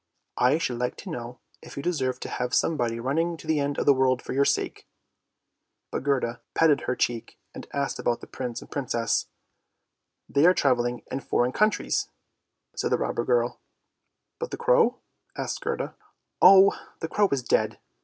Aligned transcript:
"I 0.37 0.57
should 0.57 0.79
like 0.79 0.95
to 0.95 1.11
know 1.11 1.37
if 1.61 1.77
you 1.77 1.83
deserve 1.83 2.19
to 2.21 2.29
have 2.29 2.55
some 2.55 2.75
body 2.75 2.99
running 2.99 3.37
to 3.37 3.45
the 3.45 3.59
end 3.59 3.77
of 3.77 3.85
the 3.85 3.93
world 3.93 4.19
for 4.19 4.33
your 4.33 4.45
sake!" 4.45 4.87
But 5.91 6.01
Gerda 6.01 6.41
patted 6.55 6.81
her 6.87 6.95
cheek, 6.95 7.37
and 7.53 7.67
asked 7.71 7.99
about 7.99 8.19
the 8.19 8.25
Prince 8.25 8.61
and 8.63 8.71
Princess." 8.71 9.27
They 10.27 10.47
are 10.47 10.55
travelling 10.55 11.03
in 11.11 11.19
foreign 11.19 11.51
countries," 11.51 12.09
said 12.75 12.89
the 12.89 12.97
robber 12.97 13.23
girl 13.23 13.61
'„"But 14.39 14.49
the 14.49 14.57
crow?" 14.57 14.97
asked 15.37 15.61
Gerda." 15.61 15.93
Oh, 16.41 16.75
the 16.99 17.07
crow 17.07 17.29
is 17.31 17.43
dead! 17.43 17.77